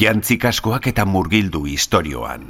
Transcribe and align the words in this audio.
Jantzik 0.00 0.46
askoak 0.48 0.86
eta 0.88 1.04
murgildu 1.04 1.66
istorioan. 1.68 2.48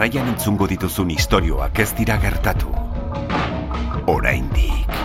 Jarraian 0.00 0.30
entzungo 0.32 0.64
dituzun 0.64 1.10
istorioak 1.12 1.76
ez 1.84 1.90
dira 1.98 2.14
gertatu. 2.22 2.70
Oraindik. 4.08 4.96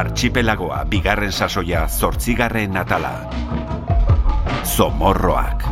Archipelagoa 0.00 0.82
bigarren 0.90 1.30
sasoia 1.30 1.86
zortzigarren 1.86 2.82
atala. 2.82 3.14
Zomorroak. 4.66 5.69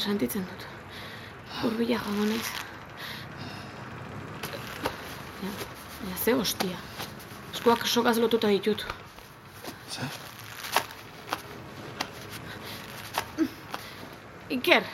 Egurrezkoa 0.00 0.08
sentitzen 0.08 0.46
dut. 0.46 0.66
Urbila 1.64 1.98
joango 1.98 2.24
naiz. 2.24 2.48
Ja, 5.42 5.50
ja, 6.08 6.16
ze 6.24 6.32
hostia. 6.32 6.76
Eskuak 7.52 7.86
sokaz 7.86 8.18
lotuta 8.18 8.48
ditut. 8.48 8.84
Zer? 9.90 10.08
Iker, 14.48 14.84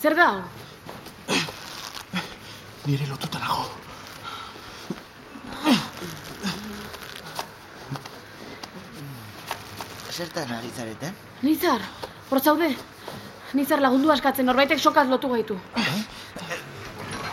zer 0.00 0.14
da 0.14 0.26
hau? 0.26 0.42
Nire 2.86 3.06
lotuta 3.08 3.38
nago. 3.38 3.70
Zertan 10.14 10.52
ari 10.54 10.70
zarete? 10.76 11.12
Nizar, 11.42 11.80
hor 12.30 12.40
zaude? 12.40 12.74
Nizar 13.54 13.80
lagundu 13.80 14.10
askatzen 14.10 14.46
norbaitek 14.48 14.80
sokaz 14.82 15.06
lotu 15.08 15.28
gaitu. 15.30 15.56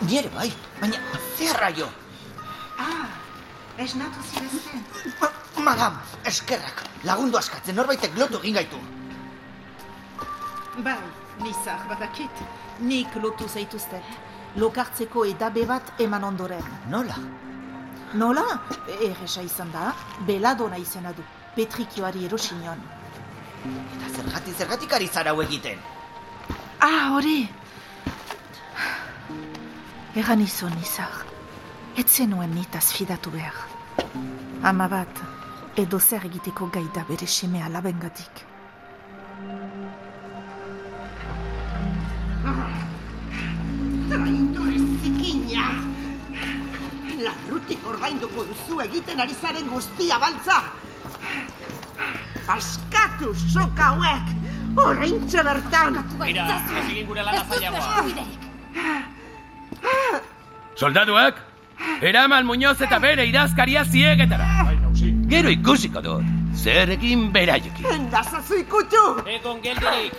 Nire 0.05 0.30
bai, 0.36 0.52
baina 0.81 0.97
zerra 1.38 1.69
jo. 1.78 1.88
Esnatu 3.81 4.22
zirezten. 4.31 4.84
Ma- 5.22 5.31
Magam, 5.66 5.95
eskerrak, 6.25 6.84
lagundu 7.03 7.38
askatzen 7.38 7.75
norbaitek 7.75 8.18
lotu 8.18 8.40
egin 8.41 8.53
gaitu. 8.59 8.79
Bai, 10.85 10.97
nizar 11.41 11.81
badakit. 11.90 12.44
Nik 12.79 13.16
lotu 13.22 13.47
zaituztet. 13.50 14.03
Lokartzeko 14.56 15.25
edabe 15.25 15.66
bat 15.66 15.94
eman 16.00 16.24
ondoren. 16.24 16.63
Nola? 16.90 17.16
Nola? 18.13 18.44
Erresa 19.00 19.41
izan 19.41 19.72
da, 19.72 19.94
beladona 20.28 20.78
izena 20.78 21.13
du. 21.16 21.24
Petrikioari 21.56 22.25
erosinion. 22.25 22.81
Eta 23.66 24.09
zergatik 24.18 24.57
zergatik 24.57 24.94
ari 24.94 25.07
zara 25.07 25.34
egiten. 25.45 25.79
Ah, 26.81 27.12
hori! 27.14 27.46
Egan 30.18 30.42
izan, 30.42 30.74
nizar. 30.80 31.19
Ez 31.94 32.08
zenuen 32.09 32.56
nitaz 32.58 32.88
fidatu 32.96 33.30
behar. 33.30 33.59
Ama 34.66 34.88
bat, 34.90 35.22
edo 35.78 36.00
zer 36.00 36.25
egiteko 36.31 36.72
gai 36.74 36.88
da 36.96 37.03
bere 37.09 37.28
seme 37.28 37.62
alabengatik. 37.62 38.42
Traidore 44.09 44.81
zikina! 45.06 45.69
Larrutik 47.22 47.88
ordainduko 47.94 48.50
duzu 48.50 48.81
egiten 48.90 49.22
ari 49.22 49.38
zaren 49.38 49.69
guztia 49.69 50.18
baltza! 50.25 50.62
Askatu 52.58 53.36
soka 53.53 53.94
hauek! 53.94 54.41
Horreintxe 54.77 55.43
bertan! 55.43 55.97
Mira, 56.19 56.45
ez 56.79 56.85
egin 56.91 57.07
gure 57.07 57.23
lana 57.23 57.43
zailagoa. 57.49 58.03
Soldaduak, 60.75 61.41
eraman 62.01 62.45
Muñoz 62.45 62.79
eta 62.81 62.99
bere 62.99 63.25
idazkaria 63.27 63.83
ziegetara. 63.85 64.47
Gero 65.31 65.49
ikusiko 65.49 66.01
dut, 66.03 66.27
zer 66.55 66.89
egin 66.95 67.31
beraiekin. 67.33 67.85
Endazazu 67.95 68.59
ikutu! 68.61 69.03
Egon 69.37 69.61
geldirik. 69.63 70.13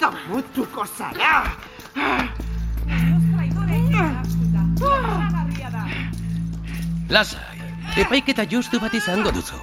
Damutuko 0.00 0.86
zara! 0.86 1.42
Lasai, 7.08 7.60
epaiketa 7.96 8.44
justu 8.44 8.80
bat 8.80 8.94
izango 8.94 9.32
duzu. 9.32 9.60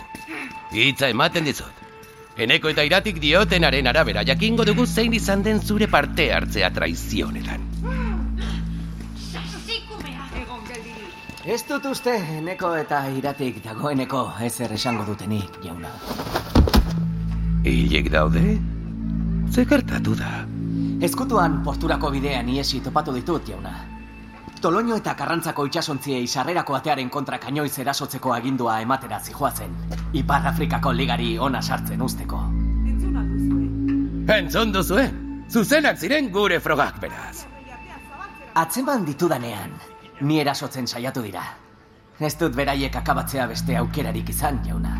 Hitza 0.74 1.10
ematen 1.14 1.46
dizut. 1.46 1.85
Eneko 2.36 2.68
eta 2.68 2.84
iratik 2.84 3.22
diotenaren 3.24 3.88
arabera 3.88 4.26
jakingo 4.28 4.66
dugu 4.68 4.86
zein 4.86 5.14
izan 5.16 5.44
den 5.44 5.62
zure 5.62 5.88
parte 5.88 6.28
hartzea 6.36 6.70
traizionetan. 6.76 7.64
Ez 11.46 11.62
dut 11.70 11.86
uste, 11.86 12.16
neko 12.44 12.74
eta 12.76 13.04
iratik 13.14 13.62
dagoeneko 13.64 14.26
ezer 14.44 14.72
esango 14.74 15.06
dutenik, 15.06 15.60
jauna. 15.64 15.94
Hilek 17.64 18.10
daude? 18.12 18.44
Ze 19.54 19.66
gertatu 19.70 20.16
da? 20.20 20.42
Ezkutuan 21.06 21.62
posturako 21.64 22.10
bidean 22.18 22.50
iesi 22.50 22.82
topatu 22.82 23.14
ditut, 23.14 23.48
jauna. 23.48 23.95
Toloño 24.66 24.96
eta 24.98 25.12
karrantzako 25.14 25.68
itxasontziei 25.68 26.26
sarrerako 26.26 26.74
atearen 26.74 27.10
kontra 27.14 27.38
kainoiz 27.38 27.76
erasotzeko 27.84 28.32
agindua 28.34 28.80
ematera 28.82 29.20
zijoazen. 29.20 29.76
Ipar 30.18 30.48
Afrikako 30.50 30.94
ligari 30.94 31.36
ona 31.38 31.62
sartzen 31.62 32.02
usteko. 32.02 32.40
Entzun 34.38 34.74
duzuen? 34.74 35.46
Zuzenak 35.54 36.02
ziren 36.02 36.32
gure 36.34 36.58
frogak 36.60 36.98
beraz. 37.04 37.46
Atzeman 38.64 39.06
ditudanean, 39.06 39.78
ni 40.22 40.42
erasotzen 40.42 40.90
saiatu 40.90 41.22
dira. 41.22 41.46
Ez 42.18 42.34
dut 42.42 42.58
beraiek 42.58 42.98
akabatzea 43.04 43.46
beste 43.54 43.78
aukerarik 43.78 44.34
izan, 44.34 44.64
jauna. 44.66 44.98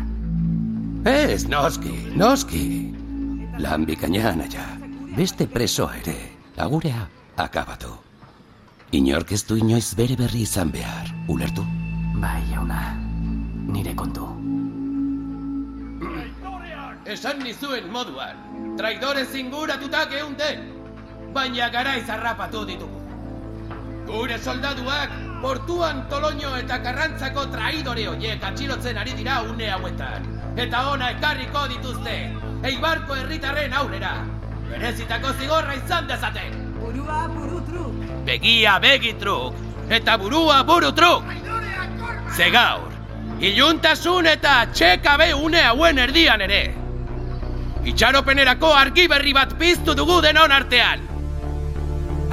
Ez, 1.10 1.48
noski, 1.50 1.98
noski. 2.14 2.64
Lan 3.58 3.90
bikaina 3.90 4.36
naia. 4.46 4.72
Beste 5.18 5.50
presoa 5.50 5.96
ere, 6.04 6.20
agurea, 6.54 7.08
akabatu. 7.34 8.05
Inork 8.96 9.32
ez 9.36 9.42
du 9.44 9.58
inoiz 9.60 9.90
bere 9.92 10.14
berri 10.16 10.38
izan 10.46 10.70
behar, 10.72 11.08
ulertu? 11.28 11.60
Bai, 12.22 12.38
jauna, 12.48 12.78
nire 13.74 13.92
kontu. 13.92 14.24
Esan 17.14 17.42
nizuen 17.44 17.90
moduan, 17.92 18.40
traidore 18.78 19.26
zinguratuta 19.26 20.06
geunten, 20.14 20.64
baina 21.36 21.68
garaiz 21.76 22.06
harrapatu 22.08 22.64
ditugu. 22.70 23.02
Gure 24.08 24.38
soldaduak, 24.38 25.12
portuan 25.44 26.06
toloño 26.08 26.56
eta 26.62 26.80
karrantzako 26.88 27.46
traidore 27.52 28.08
horiek 28.14 28.48
atxilotzen 28.48 29.04
ari 29.04 29.12
dira 29.20 29.42
une 29.50 29.70
hauetan. 29.76 30.32
Eta 30.56 30.84
ona 30.94 31.12
ekarriko 31.18 31.68
dituzte, 31.74 32.16
eibarko 32.72 33.20
herritarren 33.20 33.76
aurrera. 33.76 34.16
Berezitako 34.72 35.36
zigorra 35.36 35.76
izan 35.84 36.08
dezaten. 36.08 36.62
Burua 36.80 37.26
burutru! 37.36 38.05
Begia 38.26 38.78
begitruk, 38.82 39.54
eta 39.88 40.16
burua 40.18 40.62
burutruk. 40.66 41.22
Ze 42.34 42.50
gaur, 42.50 42.90
iluntasun 43.38 44.26
eta 44.26 44.64
txekabe 44.72 45.28
une 45.34 45.62
hauen 45.62 45.98
erdian 46.02 46.42
ere. 46.42 46.62
Itxaropenerako 47.86 48.72
argi 48.74 49.06
berri 49.06 49.32
bat 49.36 49.54
piztu 49.60 49.94
dugu 49.94 50.18
denon 50.24 50.50
artean. 50.50 51.06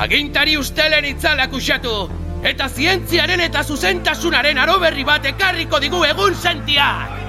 Agintari 0.01 0.57
ustelen 0.57 1.05
itzalak 1.05 1.53
usatu, 1.53 1.93
eta 2.41 2.67
zientziaren 2.69 3.45
eta 3.45 3.61
zuzentasunaren 3.63 4.57
aro 4.57 4.79
berri 4.81 5.05
bat 5.05 5.29
ekarriko 5.29 5.79
digu 5.79 6.01
egun 6.09 6.33
sentiak. 6.33 7.21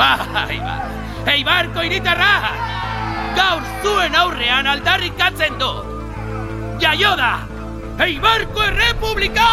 Bai, 0.00 0.16
bai, 0.32 0.58
eibarko 1.36 1.84
iritarra! 1.84 2.32
Gaur 3.36 3.62
zuen 3.84 4.16
aurrean 4.24 4.66
aldarrikatzen 4.66 5.60
du! 5.60 5.72
Jaio 6.80 7.12
da! 7.20 7.49
Eibarko 7.98 8.62
errepublika! 8.62 9.48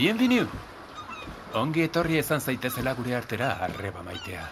Bienvenu. 0.00 0.46
Ongi 1.60 1.82
etorri 1.84 2.16
ezan 2.16 2.40
zaitezela 2.40 2.94
gure 2.96 3.12
artera 3.14 3.50
arreba 3.66 4.00
maitea. 4.06 4.46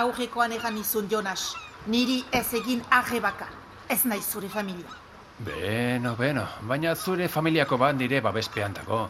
Aurrekoan 0.00 0.56
egan 0.56 0.78
izun, 0.80 1.10
Jonas. 1.12 1.52
Niri 1.86 2.22
ez 2.32 2.46
egin 2.56 2.80
arrebaka. 2.88 3.50
Ez 3.88 4.04
nahi 4.08 4.22
zure 4.22 4.48
familia. 4.48 5.03
Beno, 5.38 6.14
beno, 6.16 6.44
baina 6.62 6.94
zure 6.94 7.28
familiako 7.28 7.76
bat 7.78 7.96
nire 7.96 8.20
babespean 8.20 8.74
dago. 8.74 9.08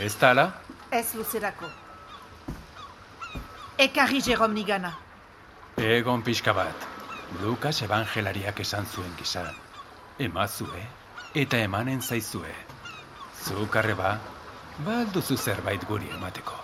Ez 0.00 0.14
da 0.20 0.30
ala? 0.30 0.46
Ez 0.90 1.14
luzerako. 1.14 1.68
Ekarri 3.78 4.22
Jerome 4.24 4.54
nigana. 4.54 4.92
Egon 5.76 6.22
pixka 6.22 6.52
bat. 6.56 6.86
Lukas 7.42 7.82
evangelariak 7.82 8.60
esan 8.60 8.86
zuen 8.86 9.12
gisa. 9.18 9.44
Emazue 10.18 10.86
eta 11.34 11.58
emanen 11.60 12.00
zaizue. 12.00 12.54
Zuk 13.44 13.76
arreba, 13.76 14.16
balduzu 14.86 15.36
zerbait 15.36 15.84
guri 15.84 16.08
emateko. 16.16 16.62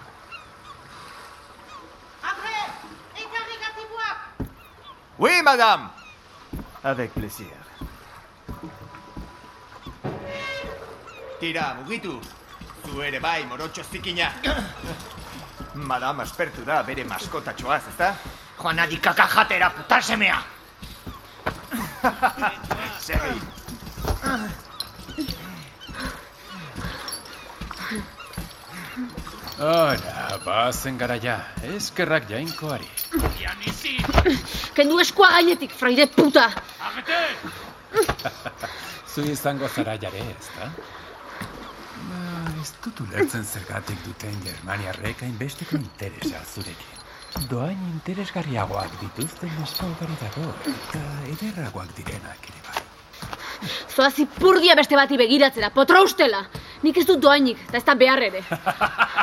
Oui, 5.18 5.42
madame. 5.44 5.88
Avec 6.82 7.12
plaisir. 7.12 7.71
Tira, 11.42 11.74
mugitu. 11.74 12.20
Zu 12.86 13.00
ere 13.02 13.18
bai, 13.18 13.42
morotxo 13.50 13.82
zikina. 13.82 14.28
Madame 15.90 16.22
aspertu 16.22 16.62
da 16.62 16.76
bere 16.86 17.02
maskotatxoaz, 17.02 17.80
ezta? 17.90 18.10
Joan 18.60 18.78
adi 18.78 19.00
kakajatera, 19.02 19.72
putasemea. 19.74 20.36
Segi. 23.06 23.34
Ora, 29.58 30.38
bazen 30.46 31.02
gara 31.02 31.18
ja, 31.26 31.36
eskerrak 31.74 32.30
jainkoari. 32.30 32.86
Kendu 34.78 35.02
eskua 35.02 35.34
gainetik, 35.40 35.74
fraide 35.74 36.06
puta! 36.06 36.46
Zu 39.10 39.26
izango 39.26 39.66
zara 39.74 39.98
jare, 39.98 40.28
ezta? 40.38 40.70
Ba, 42.08 42.22
ez 42.62 42.72
dut 42.84 43.00
ulertzen 43.04 43.44
zergatik 43.44 44.00
duten 44.06 44.40
Germaniarrek 44.44 45.22
hainbesteko 45.26 45.78
interesa 45.78 46.42
zurekin. 46.54 46.98
Doain 47.48 47.78
interesgarriagoak 47.88 48.98
dituzten 49.00 49.52
neska 49.58 49.86
ugari 49.88 50.16
dago, 50.20 50.48
eta 50.72 51.02
ederragoak 51.32 51.94
direnak 51.96 52.48
ere 52.50 52.60
bai. 52.66 52.82
Zoaz 53.94 54.12
ipurdia 54.24 54.76
beste 54.76 54.98
bati 54.98 55.16
begiratzera, 55.20 55.70
potro 55.70 56.02
ustela! 56.04 56.42
Nik 56.82 56.98
ez 56.98 57.06
dut 57.08 57.22
doainik, 57.22 57.60
eta 57.68 57.78
ez 57.78 57.84
da 57.88 57.94
behar 57.94 58.22
ere. 58.26 58.42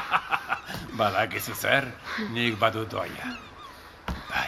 Badakizu 0.99 1.55
zer, 1.55 1.89
nik 2.33 2.57
badut 2.59 2.89
doaia. 2.91 3.33
Bai, 4.29 4.47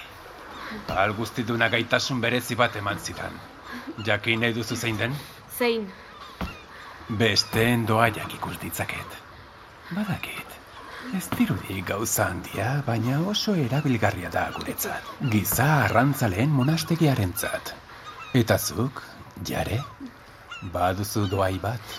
al 1.04 1.13
guztiduna 1.18 1.69
gaitasun 1.74 2.22
berezi 2.24 2.57
bat 2.60 2.75
eman 2.80 3.00
zidan. 3.00 3.36
Jakin 4.07 4.42
nahi 4.42 4.56
duzu 4.56 4.75
zein 4.75 4.98
den? 4.98 5.13
Zein, 5.57 5.86
Besteen 7.12 7.84
doaiak 7.88 8.34
ikus 8.38 8.56
ditzaket. 8.62 9.16
Badakit, 9.92 10.54
ez 11.18 11.25
dirudi 11.34 11.81
gauza 11.84 12.30
handia, 12.31 12.68
baina 12.86 13.18
oso 13.28 13.56
erabilgarria 13.60 14.30
da 14.31 14.46
guretzat. 14.56 15.10
Giza 15.34 15.66
arrantzaleen 15.88 16.54
monastegiarentzat. 16.56 17.74
Eta 18.42 18.58
zuk, 18.58 19.02
jare, 19.50 19.81
baduzu 20.72 21.25
doai 21.28 21.58
bat. 21.60 21.98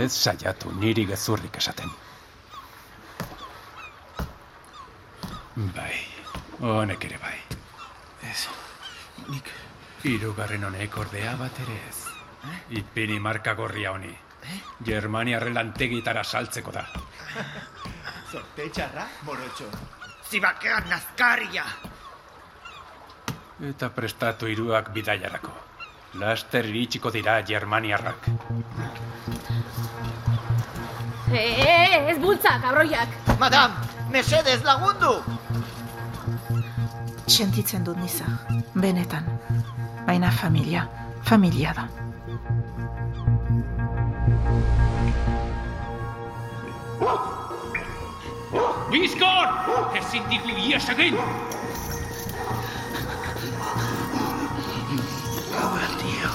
Ez 0.00 0.12
saiatu 0.12 0.72
niri 0.80 1.04
gezurrik 1.10 1.60
esaten. 1.60 1.92
Bai, 5.76 5.98
honek 6.60 7.04
ere 7.10 7.20
bai. 7.26 7.36
Ez, 8.30 8.46
nik... 9.28 9.52
Hirugarren 10.02 10.64
honek 10.66 10.96
ordea 10.98 11.36
bat 11.38 11.60
ere 11.62 11.76
ez. 11.90 12.11
Ipini 12.70 13.18
marka 13.20 13.54
gorria 13.54 13.92
honi. 13.92 14.12
Germaniarren 14.84 15.54
lantegitara 15.54 16.24
saltzeko 16.24 16.72
da. 16.74 16.84
Zorte 18.32 18.68
txarra, 18.72 19.06
morotxo. 19.26 19.68
Zibakean 20.30 20.88
nazkaria. 20.90 21.64
Eta 23.68 23.90
prestatu 23.94 24.48
hiruak 24.48 24.90
bidaiarako. 24.94 25.52
Laster 26.20 26.66
iritsiko 26.68 27.10
dira 27.10 27.40
Germaniarrak. 27.46 28.28
e, 31.32 31.42
e, 31.64 32.10
ez 32.10 32.18
bultza, 32.20 32.58
kabroiak! 32.60 33.08
Madame, 33.40 33.74
mesedez 34.10 34.62
lagundu! 34.64 35.14
Sentitzen 37.26 37.84
dut 37.84 37.96
niza, 37.96 38.26
benetan. 38.74 39.28
Baina 40.06 40.30
familia, 40.30 40.88
familia 41.24 41.72
da. 41.76 41.86
Bizkor! 48.92 49.48
Ezin 49.98 50.22
digu 50.30 50.52
ies 50.58 50.88
egin! 50.92 51.16
Gurea 55.52 56.30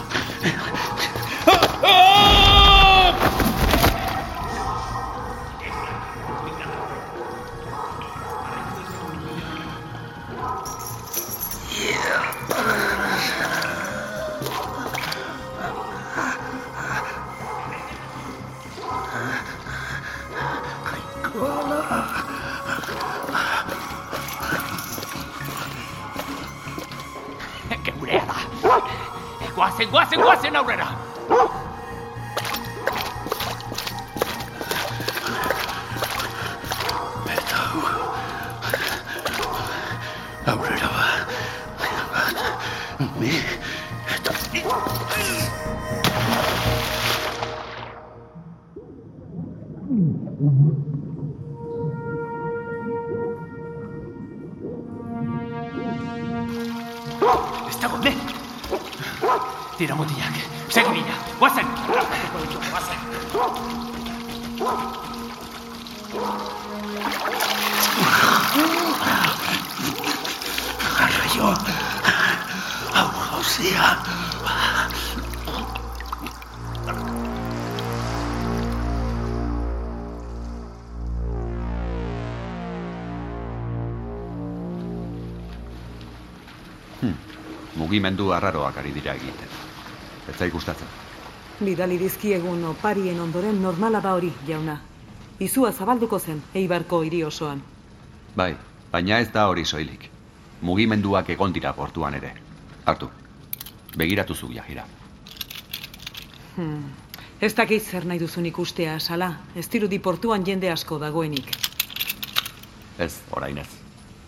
Guazen, 29.58 29.90
guazen, 29.90 30.22
guazen 30.22 30.56
aurrera! 30.56 30.86
Aurrera 30.86 31.07
mugimendu 87.76 88.32
arraroak 88.34 88.78
ari 88.78 88.94
dira 88.94 89.14
egiten. 89.14 89.50
Ez 90.30 90.36
zai 90.38 90.50
gustatzen. 90.50 90.88
Bidali 91.60 91.98
dizkiegun 92.00 92.66
oparien 92.66 93.20
ondoren 93.20 93.62
normala 93.62 94.02
da 94.02 94.14
hori, 94.14 94.34
jauna. 94.48 94.78
Izua 95.40 95.72
zabalduko 95.72 96.20
zen, 96.20 96.42
eibarko 96.54 97.02
hiri 97.06 97.24
osoan. 97.24 97.62
Bai, 98.36 98.56
baina 98.92 99.20
ez 99.20 99.32
da 99.34 99.48
hori 99.48 99.66
soilik. 99.66 100.10
Mugimenduak 100.62 101.30
egon 101.30 101.54
dira 101.54 101.74
portuan 101.74 102.14
ere. 102.18 102.34
Hartu, 102.86 103.10
begiratu 103.98 104.36
zu 104.36 104.52
jahira. 104.54 104.86
Hmm. 106.56 106.84
Ez 107.42 107.54
dakit 107.54 107.84
zer 107.84 108.06
nahi 108.06 108.20
duzun 108.20 108.46
ikustea, 108.50 109.00
sala. 109.00 109.34
Ez 109.56 109.68
dirudi 109.70 110.00
portuan 110.00 110.46
jende 110.46 110.72
asko 110.74 110.98
dagoenik. 110.98 111.52
Ez, 112.98 113.14
orain 113.32 113.58
ez. 113.58 113.77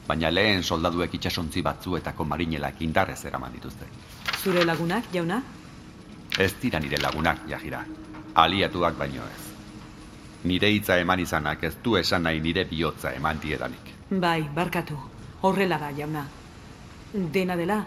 Baina 0.10 0.32
lehen 0.34 0.63
soldaduek 0.63 1.13
itsasontzi 1.20 1.62
batzuetako 1.62 2.25
marinelak 2.25 2.82
indarrez 2.82 3.20
eraman 3.30 3.54
dituzte. 3.54 3.86
Zure 4.44 4.63
lagunak, 4.66 5.12
jauna? 5.13 5.38
Ez 6.46 6.54
dira 6.62 6.80
nire 6.80 6.98
lagunak, 6.98 7.44
jahira. 7.51 7.84
Aliatuak 8.44 8.98
baino 8.98 9.28
ez. 9.30 9.46
Nire 10.50 10.72
hitza 10.74 10.98
eman 11.04 11.20
izanak 11.20 11.63
ez 11.63 11.75
du 11.84 11.96
esan 12.01 12.25
nahi 12.25 12.42
nire 12.42 12.66
bihotza 12.66 13.13
eman 13.13 13.39
diedanik. 13.44 13.94
Bai, 14.10 14.42
barkatu. 14.56 14.98
Horrela 15.42 15.78
da, 15.78 15.92
jauna. 15.94 16.25
Dena 17.13 17.56
dela, 17.56 17.84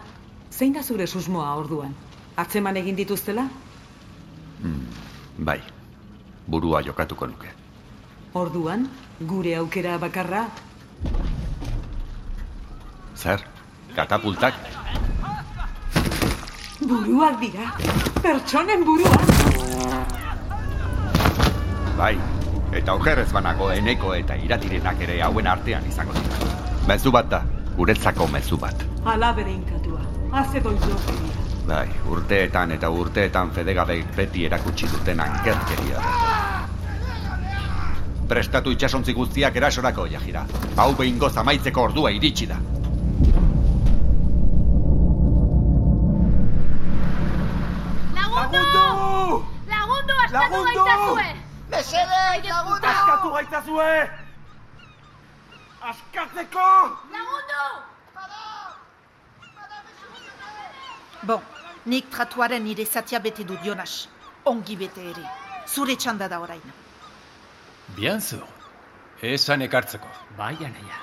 zein 0.51 0.73
da 0.73 0.83
zure 0.83 1.07
susmoa 1.07 1.53
orduan? 1.59 1.93
Atzeman 2.37 2.77
egin 2.77 2.95
dituztela? 2.95 3.49
Hmm, 4.61 4.85
bai, 5.37 5.59
burua 6.47 6.81
jokatuko 6.87 7.27
nuke. 7.27 7.51
Orduan, 8.33 8.87
gure 9.21 9.55
aukera 9.55 9.97
bakarra, 9.97 10.47
Zer, 13.23 13.39
katapultak? 13.95 14.53
buruak 16.83 17.39
dira. 17.39 17.71
Pertsonen 18.21 18.83
buruak. 18.83 19.21
Bai, 21.97 22.17
eta 22.75 22.95
okerrez 22.97 23.29
banago 23.31 23.69
eneko 23.71 24.13
eta 24.17 24.35
iratirenak 24.35 24.99
ere 25.07 25.21
hauen 25.23 25.47
artean 25.47 25.87
izango 25.87 26.15
dira. 26.17 26.49
Mezu 26.89 27.13
bat 27.15 27.29
da, 27.31 27.39
guretzako 27.77 28.27
mezu 28.33 28.59
bat. 28.59 28.83
Ala 29.05 29.31
bere 29.37 29.53
inkatua. 29.53 30.01
Haze 30.33 30.59
doizokeria. 30.59 31.47
Bai, 31.67 31.87
urteetan 32.11 32.75
eta 32.75 32.89
urteetan 32.91 33.55
fedegabeik 33.55 34.11
beti 34.17 34.45
erakutsi 34.49 34.89
duten 34.91 35.23
ankerkeria 35.23 36.03
da. 36.03 36.11
Prestatu 38.27 38.75
itxasontzi 38.75 39.13
guztiak 39.15 39.55
erasorako, 39.55 40.07
jahira. 40.11 40.45
Hau 40.75 40.91
behin 40.99 41.19
amaitzeko 41.23 41.81
ordua 41.87 42.11
iritsi 42.11 42.47
da. 42.47 42.59
Lagundu! 48.53 49.45
Lagundu, 49.69 50.13
askatu 50.25 50.63
gaitazue! 50.67 51.27
Mesedez, 51.71 52.43
lagundu! 52.49 52.87
Askatu 52.87 53.31
gaitazue! 53.37 54.09
Askatzeko! 55.81 56.69
Lagundu! 57.15 57.63
Bon, 61.23 61.41
nik 61.85 62.09
tratuaren 62.11 62.63
nire 62.63 62.85
zatia 62.85 63.19
bete 63.19 63.43
dut, 63.47 63.63
Jonas. 63.63 64.07
Ongi 64.45 64.75
bete 64.75 65.05
ere. 65.11 65.23
Zure 65.67 65.95
txanda 65.95 66.27
da 66.27 66.39
orain. 66.43 66.73
Bien 67.95 68.19
zu. 68.19 68.41
Esan 69.21 69.61
ekartzeko. 69.61 70.09
Bai, 70.37 70.55
anaia. 70.55 70.99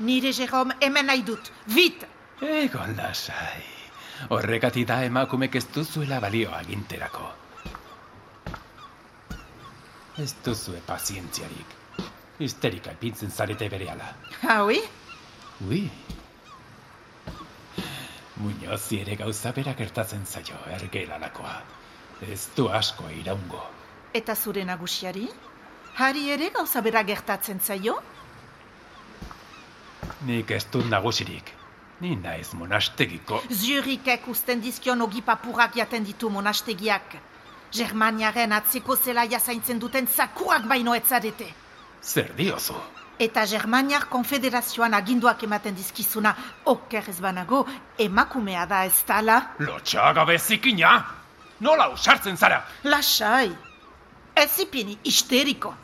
Nire 0.00 0.32
Jerome 0.32 0.74
hemen 0.80 1.06
nahi 1.06 1.22
dut. 1.22 1.52
Vit! 1.66 2.02
Egon 2.42 2.96
lasai. 2.98 3.81
Horregati 4.30 4.84
da 4.84 5.02
emakumek 5.04 5.56
ez 5.56 5.66
duzuela 5.74 6.20
balio 6.20 6.52
aginterako. 6.54 7.30
Ez 10.18 10.34
duzue 10.44 10.80
pazientziarik. 10.86 11.78
Histerika 12.38 12.92
ipintzen 12.92 13.30
zarete 13.30 13.68
berehala. 13.68 14.12
Haui? 14.42 14.80
Ui. 15.68 15.90
Muñozi 18.42 19.00
ere 19.00 19.16
gauza 19.16 19.52
bera 19.52 19.74
gertatzen 19.78 20.26
zaio 20.26 20.58
ergelalakoa. 20.76 21.54
Ez 22.22 22.48
du 22.56 22.68
asko 22.68 23.08
iraungo. 23.20 23.62
Eta 24.14 24.34
zure 24.36 24.64
nagusiari? 24.64 25.28
Hari 25.96 26.30
ere 26.34 26.50
gauza 26.50 26.80
bera 26.80 27.02
gertatzen 27.02 27.60
zaio? 27.60 27.96
Nik 30.26 30.50
ez 30.50 30.64
dut 30.72 30.86
nagusirik. 30.90 31.61
Ni 32.02 32.16
naiz 32.18 32.48
monastegiko. 32.58 33.38
Zurikek 33.54 34.24
usten 34.32 34.62
dizkion 34.62 35.04
ogipapurrak 35.04 35.76
jaten 35.78 36.02
ditu 36.02 36.30
monastegiak. 36.34 37.14
Germaniaren 37.72 38.52
atzeko 38.56 38.96
zela 38.96 39.22
jazaintzen 39.30 39.78
duten 39.78 40.08
zakuak 40.10 40.66
baino 40.72 40.96
etzarete. 40.98 41.46
Zer 42.02 42.32
diozu? 42.34 42.74
Eta 43.22 43.44
Germaniar 43.46 44.08
konfederazioan 44.10 44.98
aginduak 44.98 45.44
ematen 45.46 45.78
dizkizuna, 45.78 46.34
oker 46.74 47.06
ez 47.12 47.20
banago, 47.22 47.62
emakumea 47.98 48.66
da 48.66 48.82
ez 48.88 48.98
tala? 49.06 49.38
Lotxagabe 49.62 50.38
zikina! 50.38 50.96
Nola 51.60 51.86
usartzen 51.94 52.36
zara? 52.36 52.64
Lasai! 52.82 53.52
Ez 54.34 54.58
ipini, 54.58 54.98
histeriko. 55.04 55.76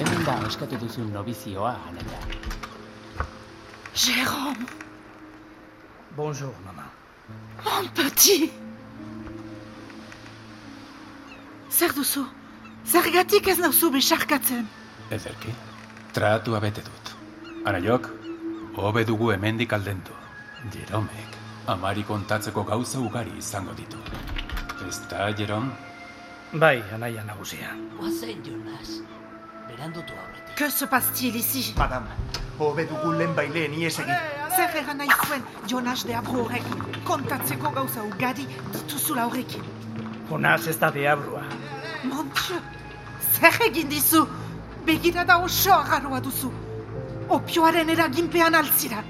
Hemen 0.00 0.22
da 0.24 0.34
eskatu 0.48 0.78
duzun 0.80 1.10
nobizioa, 1.12 1.72
anaia. 1.88 2.20
Jérôme, 3.94 4.66
Bonjour, 6.16 6.54
mama. 6.64 6.86
mon 7.64 7.88
petit! 7.94 8.50
Zer 11.70 11.92
duzu? 11.96 12.24
Zergatik 12.86 13.46
ez 13.48 13.58
nauzu 13.58 13.90
besarkatzen? 13.94 14.66
Ederki, 15.10 15.52
tratua 16.16 16.60
bete 16.60 16.82
dut. 16.86 17.12
Anaiok, 17.66 18.08
hobe 18.76 19.04
dugu 19.04 19.30
hemendik 19.34 19.72
aldendu. 19.72 20.16
Jeromek, 20.72 21.36
amari 21.66 22.02
kontatzeko 22.04 22.64
gauza 22.64 22.98
ugari 23.00 23.32
izango 23.38 23.72
ditu. 23.76 23.98
Ez 24.88 24.98
da, 25.10 25.28
Jerom? 25.38 25.70
Bai, 26.52 26.82
anaia 26.92 27.22
nagusia. 27.24 27.74
Oazen, 28.00 28.42
Jonas. 28.44 28.96
Berandutu 29.70 30.12
aurretik. 30.12 30.54
Que 30.56 30.70
se 30.70 30.86
passe-t-il 30.86 31.36
ici? 31.36 31.74
Madame, 31.76 32.08
hobe 32.58 32.86
dugu 32.90 33.12
lehen 33.18 33.34
baileen 33.34 33.74
ies 33.78 33.98
egin. 34.02 34.16
Zer 34.56 34.76
egan 34.82 34.98
nahi 34.98 35.12
zuen 35.26 35.44
Jonas 35.70 36.04
de 36.06 36.14
Abro 36.14 36.44
horrekin? 36.44 36.82
Kontatzeko 37.04 37.70
gauza 37.76 38.02
ugari 38.02 38.46
dituzula 38.72 39.26
horrekin. 39.28 39.62
Jonas 40.28 40.66
ez 40.66 40.78
da 40.78 40.90
deabrua. 40.90 41.44
Mon 42.04 42.30
Dieu, 42.34 42.60
zer 43.38 43.62
egin 43.68 43.88
dizu? 43.88 44.26
Begirada 44.86 45.38
oso 45.38 45.72
agarroa 45.74 46.20
duzu. 46.20 46.50
Opioaren 47.28 47.90
eraginpean 47.90 48.54
altzira. 48.54 49.04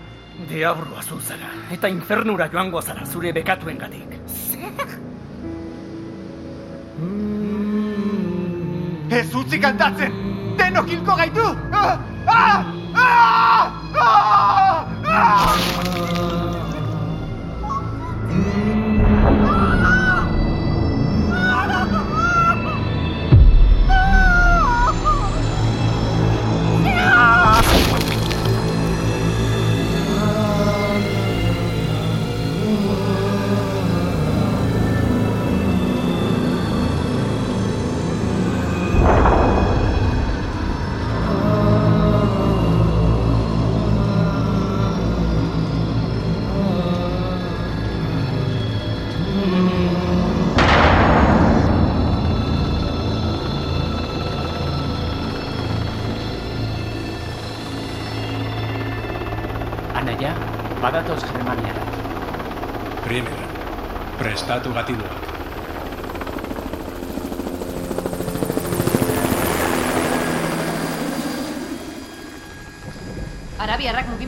Deabrua 0.48 1.02
zu 1.02 1.20
zara, 1.20 1.50
eta 1.72 1.88
infernura 1.88 2.48
joango 2.52 2.82
zara 2.82 3.06
zure 3.06 3.32
bekatuen 3.32 3.78
gatik. 3.78 4.18
Zer? 4.26 4.98
Ez 9.10 9.34
utzi 9.34 9.58
kantatzen! 9.58 10.29
Denok 10.60 10.86
hilko 10.92 11.16
gaitu! 11.16 11.46
Ah! 11.72 11.96
Ah! 12.28 12.60
Ah! 12.92 13.64
Ah! 13.96 14.80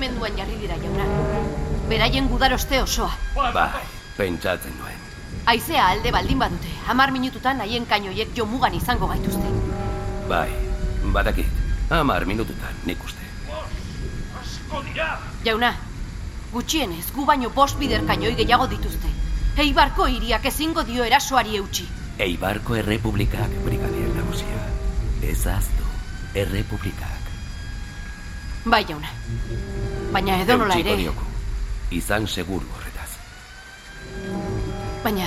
Mugimenduan 0.03 0.35
jarri 0.35 0.57
dira 0.59 0.75
jauna. 0.83 1.05
Beraien 1.87 2.27
gudaroste 2.27 2.81
osoa. 2.83 3.13
Bai, 3.55 3.83
pentsatzen 4.17 4.75
nuen. 4.81 4.99
Aizea 5.47 5.85
alde 5.93 6.11
baldin 6.11 6.41
badute, 6.43 6.73
hamar 6.91 7.13
minututan 7.15 7.63
haien 7.63 7.87
kainoiek 7.87 8.35
jo 8.35 8.47
mugan 8.47 8.75
izango 8.75 9.07
gaituzte. 9.13 9.53
Bai, 10.27 10.51
badakit, 11.15 11.63
hamar 11.91 12.27
minututan 12.27 12.83
nik 12.85 13.07
uste. 13.07 13.31
Asko 14.43 14.83
dira! 14.89 15.09
Jauna, 15.47 15.71
gutxienez, 16.51 17.07
gu 17.15 17.31
baino 17.31 17.55
bost 17.55 17.79
bider 17.79 18.03
kainoi 18.11 18.35
gehiago 18.43 18.67
dituzte. 18.75 19.15
Eibarko 19.63 20.11
hiriak 20.11 20.51
ezingo 20.51 20.83
dio 20.83 21.07
erasoari 21.07 21.61
eutxi. 21.63 21.87
Eibarko 22.19 22.75
errepublikak, 22.83 23.59
brigadier 23.63 24.15
nagusia. 24.19 24.69
Ez 25.23 25.45
aztu, 25.47 25.91
errepublikak. 26.35 27.22
Bai, 28.65 28.85
jauna. 28.87 29.09
Baina 30.13 30.37
edo 30.43 30.57
nola 30.61 30.77
ere, 30.79 30.95
dioku. 31.01 31.25
Izan 31.99 32.27
seguru 32.27 32.67
horretaz. 32.77 33.09
baina... 35.05 35.27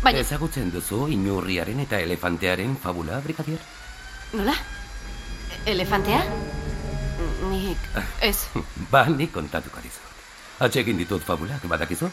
Baina, 0.00 0.20
Ezagutzen 0.24 0.70
duzu 0.72 1.08
inurriaren 1.12 1.80
eta 1.82 1.98
elefantearen 2.00 2.76
fabula, 2.80 3.18
brigadier? 3.20 3.60
nola? 4.32 4.54
Elefantea? 5.66 6.22
Nik, 7.50 7.88
ez, 8.24 8.46
Ba, 8.92 9.04
nik 9.12 9.32
kontatuko 9.34 9.82
dizut. 9.84 10.06
Atxekin 10.64 10.96
ditut 11.00 11.24
fabulak, 11.24 11.64
badakizu? 11.68 12.08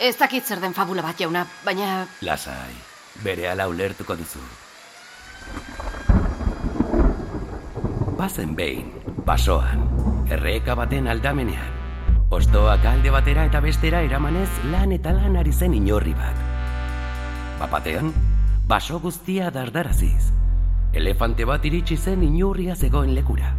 ez 0.00 0.14
dakit 0.16 0.46
zer 0.48 0.60
den 0.60 0.72
fabula 0.72 1.02
bat 1.04 1.18
jauna, 1.20 1.42
baina... 1.64 2.06
Lasai, 2.24 2.72
bere 3.24 3.48
ala 3.50 3.66
ulertuko 3.68 4.16
duzu. 4.16 4.40
Bazen 8.20 8.50
behin, 8.52 8.90
basoan, 9.24 9.80
erreka 10.28 10.74
baten 10.76 11.06
aldamenean. 11.08 11.76
Ostoak 12.28 12.82
alde 12.84 13.08
batera 13.14 13.46
eta 13.48 13.62
bestera 13.64 14.02
eramanez 14.04 14.50
lan 14.68 14.90
eta 14.92 15.14
lan 15.16 15.38
ari 15.40 15.54
zen 15.56 15.72
inorri 15.72 16.12
bat. 16.12 16.42
Bapatean, 17.62 18.10
baso 18.68 18.98
guztia 19.00 19.48
dardaraziz. 19.50 20.34
Elefante 20.92 21.46
bat 21.48 21.64
iritsi 21.64 21.96
zen 21.96 22.20
inurria 22.26 22.76
zegoen 22.76 23.14
lekura. 23.16 23.54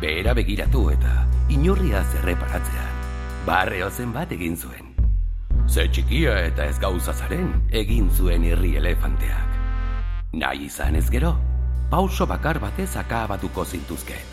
Behera 0.00 0.32
begiratu 0.32 0.86
eta 0.94 1.26
inurria 1.52 2.00
zerreparatzean, 2.14 3.02
barreo 3.44 3.90
zen 3.90 4.14
bat 4.16 4.32
egin 4.32 4.56
zuen. 4.56 4.94
Ze 5.68 5.84
txikia 5.90 6.38
eta 6.46 6.70
ez 6.72 6.80
gauza 6.80 7.12
zaren 7.12 7.52
egin 7.84 8.08
zuen 8.16 8.48
irri 8.48 8.78
elefanteak. 8.80 9.60
Nahi 10.32 10.70
izan 10.70 10.96
ez 10.96 11.10
gero, 11.12 11.34
pauso 11.90 12.26
bakar 12.26 12.58
batez 12.58 12.96
akabatuko 12.96 13.64
zintuzket. 13.64 14.26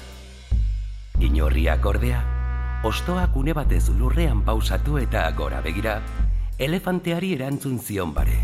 Inorriak 1.20 1.86
ordea, 1.86 2.22
ostoak 2.84 3.36
une 3.38 3.54
batez 3.54 3.90
lurrean 3.90 4.42
pausatu 4.42 4.98
eta 4.98 5.30
gora 5.38 5.62
begira, 5.62 6.02
elefanteari 6.58 7.34
erantzun 7.36 7.80
zion 7.80 8.14
bare. 8.14 8.40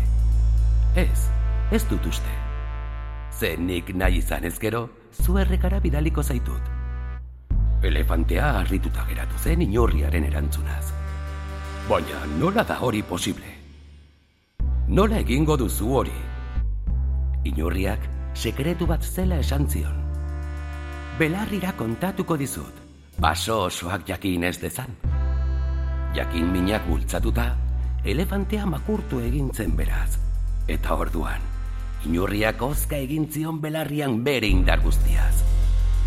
Ez, 0.94 1.28
ez 1.72 1.82
dut 1.90 2.06
uste. 2.06 2.36
Ze 3.32 3.56
nik 3.56 3.94
nahi 3.94 4.18
izan 4.18 4.44
ez 4.44 4.58
gero, 4.58 4.88
zu 5.12 5.38
errekara 5.38 5.80
bidaliko 5.80 6.22
zaitut. 6.22 6.62
Elefantea 7.82 8.52
harrituta 8.60 9.06
geratu 9.08 9.38
zen 9.38 9.62
inorriaren 9.62 10.24
erantzunaz. 10.24 10.92
Baina 11.88 12.22
nola 12.38 12.62
da 12.62 12.78
hori 12.80 13.02
posible? 13.02 13.56
Nola 14.88 15.18
egingo 15.24 15.56
duzu 15.56 15.88
hori? 15.96 16.18
Inurriak 17.44 18.19
sekretu 18.34 18.86
bat 18.86 19.02
zela 19.02 19.38
esan 19.40 19.68
zion. 19.68 19.96
Belarrira 21.18 21.72
kontatuko 21.76 22.36
dizut, 22.40 22.74
baso 23.20 23.64
osoak 23.66 24.06
jakin 24.08 24.44
ez 24.44 24.58
dezan. 24.60 24.94
Jakin 26.14 26.46
minak 26.52 26.86
bultzatuta, 26.88 27.50
elefantea 28.04 28.66
makurtu 28.66 29.20
egintzen 29.20 29.76
beraz. 29.76 30.16
Eta 30.68 30.94
orduan, 30.94 31.42
inurriak 32.06 32.62
ozka 32.62 32.96
egin 32.96 33.28
zion 33.30 33.60
belarrian 33.60 34.22
bere 34.24 34.48
indar 34.48 34.80
guztiaz. 34.80 35.42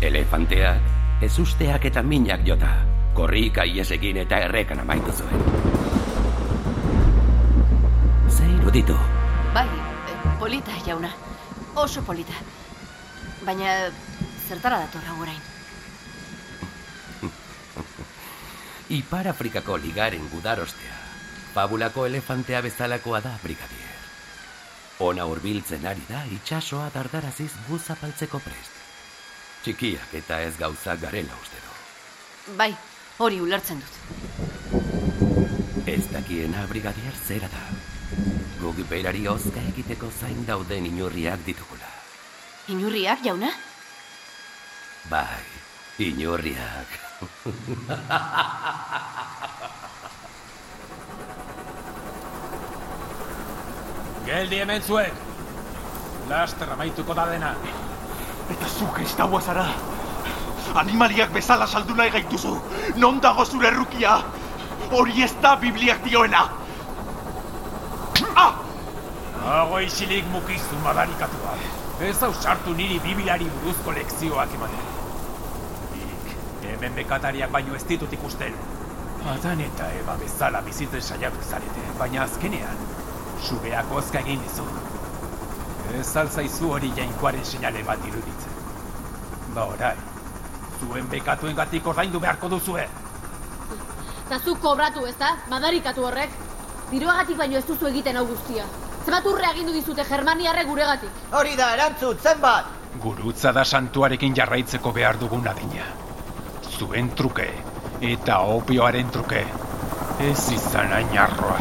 Elefanteak, 0.02 1.22
ez 1.22 1.38
usteak 1.38 1.86
eta 1.88 2.02
minak 2.02 2.42
jota, 2.46 2.72
korrika 3.14 3.64
iesegin 3.64 4.18
eta 4.24 4.42
errekan 4.48 4.82
amaitu 4.82 5.12
zuen. 5.12 5.44
Ze 8.28 8.48
iruditu, 8.58 8.98
Bai, 9.54 9.68
eh, 9.68 10.18
polita, 10.40 10.74
jauna. 10.86 11.23
Oso 11.74 12.02
polita. 12.02 12.32
Baina, 13.44 13.90
zertara 14.48 14.78
dator 14.84 15.02
hau 15.10 15.16
orain? 15.22 15.40
Ipar 18.98 19.28
Afrikako 19.28 19.76
ligaren 19.82 20.28
gudarostea, 20.30 20.94
fabulako 21.54 22.06
elefantea 22.06 22.62
bezalakoa 22.62 23.20
da, 23.26 23.34
brigadier. 23.42 23.90
Ona 25.02 25.26
hurbiltzen 25.26 25.86
ari 25.90 26.06
da 26.08 26.22
itsasoa 26.36 26.86
dardaraziz 26.94 27.50
gu 27.66 27.78
zapaltzeko 27.78 28.38
prest. 28.38 28.80
Txikiak 29.64 30.14
eta 30.22 30.40
ez 30.46 30.54
gauza 30.60 30.94
garela 31.02 31.34
uste 31.42 31.58
du. 31.64 31.70
Bai, 32.60 32.70
hori 33.18 33.40
ulertzen 33.42 33.82
dut. 33.82 34.83
Ez 35.84 36.08
dakiena 36.08 36.64
brigadier 36.64 37.12
zera 37.28 37.44
da. 37.52 37.60
Guk 38.56 38.80
berari 38.88 39.28
ozka 39.28 39.60
egiteko 39.68 40.08
zain 40.08 40.40
dauden 40.48 40.88
inurriak 40.88 41.44
ditugula. 41.44 41.84
Inurriak, 42.72 43.20
jauna? 43.20 43.52
Bai, 45.10 45.44
inurriak. 46.00 46.88
Geldi 54.24 54.64
hemen 54.64 54.80
zuek. 54.82 55.12
Laster 56.30 56.72
amaituko 56.72 57.12
da 57.12 57.26
dena. 57.28 57.52
Eta 58.56 58.68
zu 58.72 58.88
kristaua 58.96 59.40
zara. 59.42 59.68
Animaliak 60.80 61.28
bezala 61.36 61.68
saldu 61.68 61.92
nahi 61.94 62.10
gaituzu. 62.16 62.56
Non 62.96 63.20
dago 63.20 63.44
zure 63.44 63.68
errukia? 63.68 64.16
Hori 64.92 65.22
ez 65.22 65.32
da 65.42 65.56
Bibliak 65.56 66.04
dioena. 66.04 66.48
Hago 69.44 69.80
isilik 69.80 70.24
mukizu 70.32 70.78
madarikatua. 70.84 71.56
Ez 72.00 72.16
hau 72.22 72.32
sartu 72.34 72.72
niri 72.74 72.98
bibilari 73.04 73.46
buruzko 73.58 73.92
lekzioak 73.92 74.54
ematen. 74.56 74.86
Nik, 75.94 76.32
hemen 76.64 76.96
bekatariak 76.96 77.52
baino 77.52 77.76
ez 77.76 77.84
ditut 77.88 78.12
ikusten. 78.12 78.56
Adan 79.34 79.60
eta 79.64 79.90
eba 80.00 80.16
bezala 80.20 80.60
bizitzen 80.64 81.02
saiatu 81.02 81.44
zarete, 81.48 81.84
baina 81.98 82.24
azkenean, 82.24 82.82
subeak 83.40 83.92
ozka 84.00 84.20
egin 84.24 84.42
dizu. 84.42 84.66
Ez 86.00 86.16
alzaizu 86.16 86.72
hori 86.76 86.90
jainkoaren 86.96 87.44
sinale 87.44 87.84
bat 87.86 88.04
iruditzen. 88.08 88.60
Ba 89.54 89.68
orai, 89.76 89.96
zuen 90.80 91.08
bekatuen 91.08 91.56
gatik 91.56 91.86
ordaindu 91.86 92.20
beharko 92.20 92.48
duzue. 92.56 92.88
Eta 94.26 94.38
zu 94.40 94.54
kobratu, 94.56 95.04
ez 95.06 95.16
da? 95.20 95.34
Madarikatu 95.50 96.06
horrek. 96.08 96.32
Diruagatik 96.90 97.36
baino 97.36 97.58
ez 97.58 97.66
duzu 97.68 97.90
egiten 97.90 98.16
hau 98.16 98.24
guztia. 98.26 98.64
Zenbat 99.04 99.26
urre 99.28 99.46
agindu 99.50 99.72
dizute 99.72 100.04
Germaniarre 100.08 100.64
guregatik. 100.64 101.22
Hori 101.32 101.56
da, 101.60 101.74
erantzut, 101.76 102.22
zenbat! 102.24 102.72
Gurutza 103.02 103.52
da 103.52 103.64
santuarekin 103.64 104.34
jarraitzeko 104.38 104.92
behar 104.96 105.18
dugun 105.20 105.48
adina. 105.50 105.86
Zuen 106.78 107.10
truke 107.18 107.50
eta 108.12 108.38
opioaren 108.54 109.10
truke. 109.10 109.44
Ez 110.20 110.50
izan 110.52 110.92
ainarroa. 110.92 111.60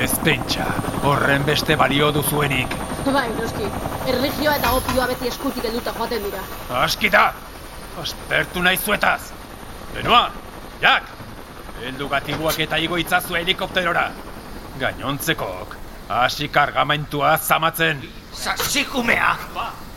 Ez 0.00 0.12
pentsa, 0.24 0.66
horren 1.06 1.44
beste 1.46 1.76
balio 1.76 2.10
duzuenik. 2.14 2.74
Bai, 3.06 3.28
noski. 3.38 3.68
Erligioa 4.10 4.56
eta 4.58 4.72
opioa 4.78 5.06
beti 5.10 5.28
eskutik 5.30 5.68
helduta 5.68 5.92
joaten 5.98 6.24
dira. 6.26 6.42
Aski 6.82 7.10
da! 7.12 7.26
Aspertu 8.02 8.62
nahi 8.62 8.80
zuetaz! 8.80 9.20
Benoa, 9.94 10.24
jak! 10.82 11.13
Heldu 11.84 12.08
gatibuak 12.08 12.58
eta 12.64 12.78
igo 12.80 12.96
itzazu 12.96 13.36
helikopterora. 13.36 14.04
Gainontzekok, 14.80 15.74
hasi 16.08 16.48
kargamentua 16.48 17.36
zamatzen. 17.38 18.00
Sasikumeak! 18.32 19.42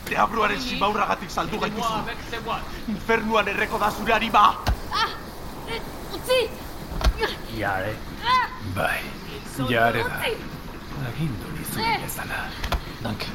Deabruaren 0.08 0.60
simaurragatik 0.60 1.30
saldu 1.30 1.60
gaituzu. 1.60 2.52
Infernuan 2.92 3.48
erreko 3.54 3.80
da 3.80 3.90
zure 3.90 4.14
arima. 4.16 4.44
Utzi! 6.18 6.40
Jare, 7.58 7.94
bai, 8.76 9.00
jare 9.68 10.04
da. 10.04 10.20
Agindu 11.08 11.52
nizuen 11.56 12.04
bezala. 12.04 12.44
Danke. 13.02 13.32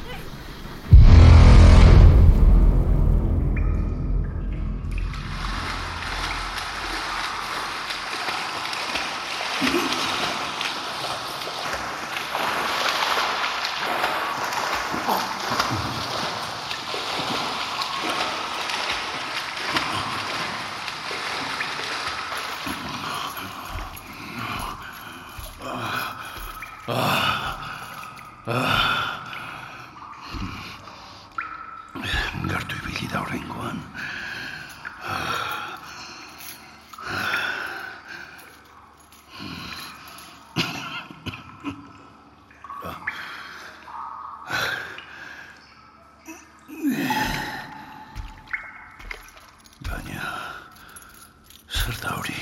Zer 51.84 51.96
da 52.00 52.14
hori? 52.16 52.34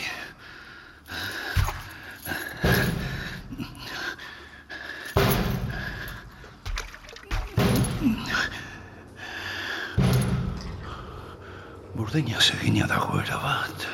Burdina 11.97 12.41
segina 12.41 12.87
dago 12.87 13.19
bat. 13.43 13.87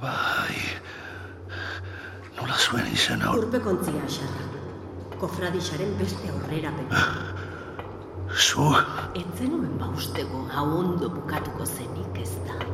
Bai, 0.00 0.56
nola 2.38 2.56
zuen 2.56 2.88
izan 2.92 3.20
hor? 3.20 3.44
Urpekontzia, 3.44 4.04
xarra. 4.16 4.48
Kofradixaren 5.20 5.96
beste 6.00 6.32
aurrera 6.32 6.72
pepe. 6.78 7.04
Zu? 8.34 8.70
Entzenuen 9.14 9.76
bausteko 9.80 10.46
hau 10.56 10.68
ondo 10.80 11.12
bukatuko 11.18 11.66
zenik 11.66 12.22
ez 12.24 12.32
da. 12.48 12.73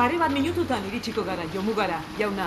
Pare 0.00 0.16
bat 0.16 0.32
minututan 0.32 0.84
iritsiko 0.88 1.20
gara, 1.26 1.42
jomugara, 1.52 1.98
jauna. 2.16 2.46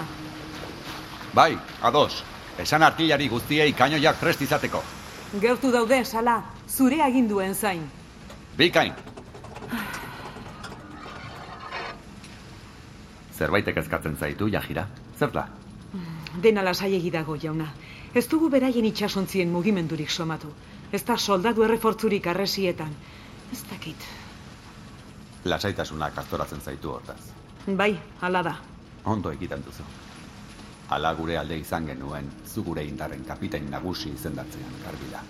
Bai, 1.37 1.51
ados. 1.85 2.23
Esan 2.63 2.81
artillari 2.81 3.27
guztiei 3.29 3.75
kainoiak 3.77 4.17
prest 4.17 4.41
izateko. 4.41 4.81
Gertu 5.43 5.69
daude, 5.75 5.99
sala, 6.03 6.33
zure 6.67 6.97
aginduen 7.05 7.53
zain. 7.53 7.83
Bikain. 8.57 8.95
Zerbaitek 13.37 13.77
ezkatzen 13.83 14.17
zaitu, 14.17 14.49
Jajira? 14.57 14.87
Zer 15.19 15.37
da? 15.37 15.45
Dena 16.47 16.65
lasaiegi 16.65 17.13
dago, 17.13 17.37
jauna. 17.45 17.69
Ez 18.15 18.25
dugu 18.33 18.49
beraien 18.49 18.89
itxasontzien 18.89 19.53
mugimendurik 19.53 20.09
somatu. 20.09 20.49
Ez 20.91 21.03
da 21.05 21.21
soldadu 21.21 21.69
errefortzurik 21.69 22.33
arresietan. 22.33 22.97
Ez 23.53 23.61
dakit. 23.69 24.09
Lasaitasunak 25.45 26.17
astoratzen 26.17 26.65
zaitu 26.65 26.97
hortaz. 26.97 27.42
Bai, 27.65 27.95
hala 28.19 28.41
da. 28.43 28.58
Ondo 29.06 29.32
egiten 29.32 29.62
duzu. 29.63 29.84
Hala 30.91 31.13
gure 31.15 31.38
alde 31.39 31.56
izan 31.62 31.86
genuen, 31.88 32.28
zu 32.45 32.63
gure 32.63 32.84
indarren 32.84 33.23
kapitain 33.23 33.69
nagusi 33.71 34.12
izendatzean 34.12 34.76
garbila. 34.84 35.21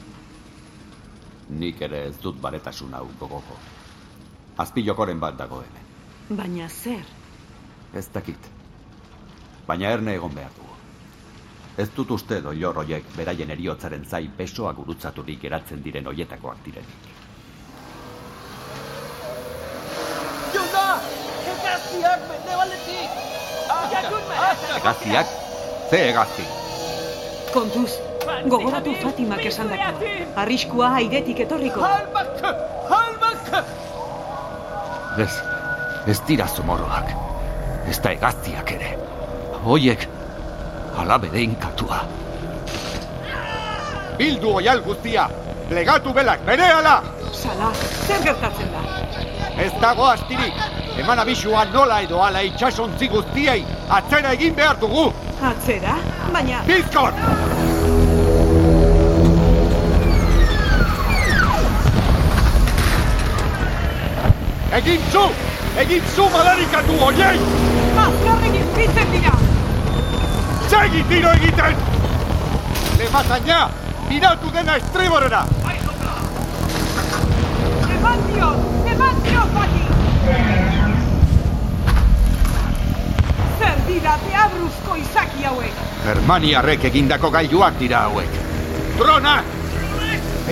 Nik 1.50 1.82
ere 1.86 2.08
ez 2.08 2.16
dut 2.24 2.42
baretasun 2.42 2.94
hau 2.98 3.06
gogoko. 3.20 3.60
Azpilokoren 4.58 5.20
bat 5.20 5.38
dago 5.38 5.62
hemen. 5.62 6.38
Baina 6.42 6.70
zer? 6.70 7.06
Ez 7.94 8.08
dakit. 8.14 8.50
Baina 9.68 9.94
erne 9.94 10.16
egon 10.18 10.34
behar 10.34 10.58
dugu. 10.58 10.74
Ez 11.78 11.90
dut 11.96 12.12
uste 12.18 12.42
doilor 12.42 12.82
hoiek 12.82 13.16
beraien 13.16 13.50
eriotzaren 13.50 14.06
zai 14.06 14.28
besoa 14.38 14.74
gurutzaturik 14.74 15.42
geratzen 15.42 15.84
diren 15.86 16.10
hoietakoak 16.10 16.66
direnik. 16.66 17.13
Egaztiak 22.04 22.24
mende 22.30 22.56
baletik! 22.60 23.10
Egaztiak? 24.78 25.28
Ze 25.90 26.00
egazti? 26.10 26.44
Kontuz, 27.54 27.92
gogoratu 28.52 28.96
Fatimak 29.02 29.46
esan 29.48 29.70
dako. 29.72 30.10
Arriskua 30.44 30.90
airetik 30.98 31.40
etorriko. 31.46 31.80
Halbak! 31.80 32.44
Halbak! 32.90 33.64
Ez, 35.24 35.32
ez 36.12 36.20
dira 36.28 36.48
zumorroak. 36.48 37.16
Ez 37.88 38.00
da 38.04 38.12
egaztiak 38.12 38.76
ere. 38.76 38.98
Hoiek, 39.64 40.08
alabede 41.00 41.40
inkatua. 41.48 42.04
Bildu 44.20 44.58
oial 44.60 44.84
guztia! 44.84 45.30
Legatu 45.72 46.12
belak, 46.14 46.44
bere 46.46 46.68
ala! 46.82 47.00
Sala, 47.32 47.72
zer 48.08 48.24
gertatzen 48.28 48.76
da? 48.76 48.82
Ez 49.64 49.72
dago 49.80 50.12
astirik! 50.12 50.83
Eman 50.98 51.18
abisua 51.20 51.66
nola 51.74 52.02
edo 52.02 52.22
ala 52.22 52.42
itxasontzi 52.44 53.08
guztiei! 53.10 53.66
Atzera 53.90 54.34
egin 54.34 54.54
behar 54.56 54.78
dugu! 54.82 55.06
Atzera? 55.42 55.96
Baina... 56.34 56.62
Bizkor! 56.68 57.14
Egin 64.78 65.02
zu! 65.12 65.26
Egin 65.82 66.04
zu 66.16 66.30
madarikatu 66.36 67.00
oiei! 67.08 67.40
Azkarregin 68.06 68.70
bitzen 68.78 69.12
dira! 69.16 69.34
Segi 70.70 71.04
tiro 71.10 71.34
egiten! 71.40 71.76
Lemazaina! 73.00 73.60
Biratu 74.10 74.54
dena 74.54 74.78
estriborera! 74.78 75.44
Eman 77.98 78.20
dio! 78.30 78.50
Eman 78.94 79.24
dio, 79.26 79.44
Fati! 79.58 79.84
Zer 83.60 83.78
dira 83.94 84.14
deabruzko 84.26 84.96
izaki 84.98 85.46
hauek? 85.48 85.82
Germaniarrek 86.06 86.86
egindako 86.90 87.30
gailuak 87.34 87.78
dira 87.80 88.06
hauek. 88.08 88.40
Trona! 88.98 89.36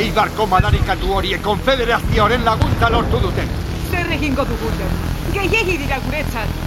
Eibarko 0.02 0.46
madarikatu 0.48 1.14
horiek 1.18 1.42
konfederazioaren 1.46 2.46
laguntza 2.46 2.90
lortu 2.94 3.20
duten. 3.26 3.50
Zer 3.90 4.12
egingo 4.18 4.46
duguten? 4.52 4.94
Gehiegi 5.34 5.78
dira 5.84 6.00
guretzat. 6.06 6.60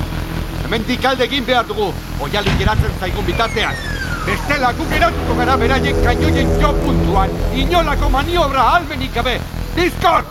Hemendik 0.64 1.04
alde 1.10 1.24
egin 1.28 1.46
behar 1.46 1.66
dugu, 1.68 1.90
oialik 2.26 2.58
geratzen 2.60 2.98
zaigun 3.00 3.26
bitartean. 3.28 3.80
Bestela 4.26 4.72
gu 4.76 4.86
geratuko 4.90 5.36
gara 5.40 5.56
beraien 5.60 6.02
kainoien 6.04 6.54
jo 6.60 6.72
puntuan, 6.82 7.32
inolako 7.62 8.10
maniobra 8.16 8.66
almenik 8.76 9.14
gabe. 9.14 9.38
Bizkor! 9.76 10.24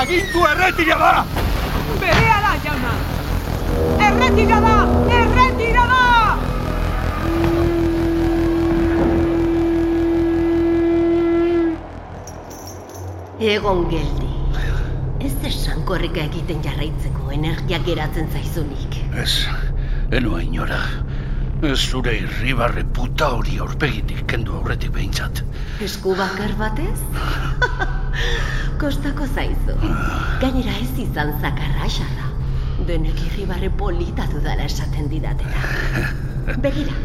Agintu 0.00 0.44
erretira 0.52 0.98
da! 1.00 1.24
Berea 2.00 2.40
da, 2.44 2.56
jauna! 2.64 2.96
Erretira 4.08 4.60
da! 4.66 4.76
Egon 13.38 13.84
geldi. 13.86 14.26
Ez 15.22 15.34
esan 15.46 15.84
korrika 15.86 16.24
egiten 16.26 16.58
jarraitzeko 16.64 17.28
energia 17.30 17.78
geratzen 17.86 18.26
zaizunik. 18.34 18.96
Ez, 19.14 19.46
enua 20.10 20.40
inora. 20.42 20.80
Ez 21.62 21.76
zure 21.78 22.16
irribarre 22.18 22.82
puta 22.96 23.28
hori 23.36 23.60
aurpegitik 23.62 24.24
kendu 24.32 24.56
aurretik 24.58 24.90
behintzat. 24.96 25.44
Esku 25.86 26.16
bakar 26.18 26.56
batez? 26.58 26.98
Kostako 28.82 29.28
zaizu. 29.30 29.76
Gainera 30.42 30.74
ez 30.82 30.90
izan 31.04 31.30
zakarra 31.38 31.86
xarra. 31.86 32.32
Denek 32.90 33.22
irribarre 33.28 33.70
polita 33.70 34.26
dudala 34.32 34.66
esaten 34.66 35.06
didatera. 35.14 35.62
Begira, 36.66 36.98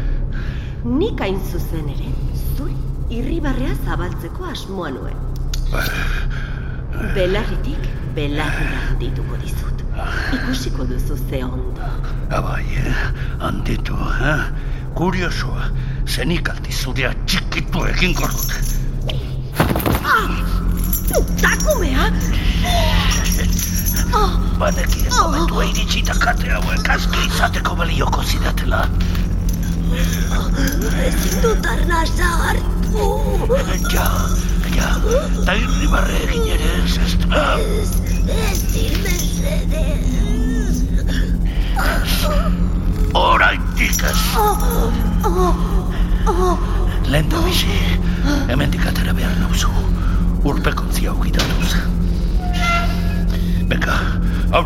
nik 0.82 1.22
hain 1.22 1.38
zuzen 1.52 1.94
ere, 1.94 2.10
zuri 2.56 2.74
irribarrea 3.20 3.78
zabaltzeko 3.86 4.50
asmoa 4.50 4.90
nuen. 4.98 5.33
Belarritik 7.14 7.88
belarrira 8.14 8.78
handituko 8.88 9.36
dizut. 9.42 9.82
Ikusiko 10.32 10.84
duzu 10.84 11.16
ze 11.30 11.44
ondo. 11.44 11.88
Abai, 12.30 12.64
eh? 12.76 12.94
handitu, 13.40 13.96
eh? 14.22 14.44
Kuriosoa, 14.94 15.70
zenik 16.06 16.48
aldi 16.48 16.72
zurea 16.72 17.12
txikitu 17.26 17.84
egin 17.90 18.14
dut. 18.14 18.54
Ah! 20.04 20.30
Putakumea! 21.10 22.10
Oh! 24.14 24.30
Banekien 24.58 25.10
momentua 25.10 25.64
iritsita 25.66 26.14
kate 26.22 26.50
hauek 26.54 26.88
aski 26.94 27.26
izateko 27.26 27.74
balioko 27.80 28.22
zidatela. 28.22 28.84
Ezin 29.94 31.42
dut 31.42 31.66
arnasa 31.74 32.30
hartu. 32.44 33.08
Ja, 33.90 34.06
ja, 34.76 34.90
eta 35.42 35.54
irribarre 35.60 36.18
egin 36.26 36.46
ere 36.56 36.70
ez 36.82 36.96
ez 37.04 37.14
da. 37.24 37.44
Ezin 38.34 38.96
mesedez. 39.04 40.14
Horaitik 43.14 44.02
ez. 44.10 44.20
Lehen 47.12 47.28
da 47.30 47.38
bizi, 47.46 47.78
hemendik 48.48 48.86
atera 48.90 49.12
behar 49.16 49.36
nauzu. 49.40 49.72
Urpekontzia 50.44 51.12
ugitatuz. 51.14 51.72
Beka, 53.70 53.96
hau 54.52 54.64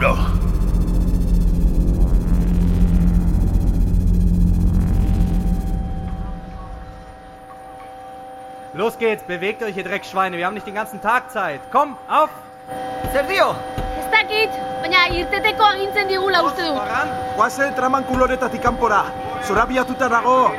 Los 8.88 8.96
geht's, 8.96 9.22
bewegt 9.24 9.62
euch, 9.62 9.76
ihr 9.76 9.84
Dreckschweine. 9.84 10.38
Wir 10.38 10.46
haben 10.46 10.54
nicht 10.54 10.66
den 10.66 10.74
ganzen 10.74 11.02
Tag 11.02 11.30
Zeit. 11.30 11.60
Komm, 11.70 11.94
auf! 12.08 12.30
Zer 13.12 13.22
dio? 13.24 13.54
Ez 14.00 14.06
dakit, 14.10 14.50
baina 14.80 15.02
irteteko 15.12 15.62
agintzen 15.62 16.08
digula 16.08 16.40
uste 16.46 16.62
du. 16.64 16.72
Guazen 17.36 17.74
traman 17.76 18.06
kuloretatik 18.08 18.62
kanpora. 18.62 19.02
Zorabiatuta 19.44 20.08
dago. 20.08 20.54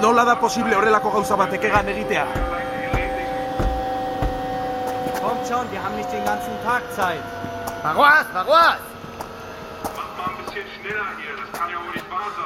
Nola 0.00 0.24
da 0.24 0.36
posible 0.36 0.76
horrelako 0.76 1.10
gauza 1.10 1.36
batek 1.40 1.64
egan 1.64 1.90
egitea? 1.94 2.26
Kommt 5.18 5.48
schon, 5.48 5.72
wir 5.72 5.82
haben 5.82 5.96
nicht 5.96 6.12
den 6.12 6.24
ganzen 6.24 6.54
Tag 6.64 6.82
Zeit. 6.94 7.24
Bagoaz, 7.82 8.26
bagoaz! 8.34 8.78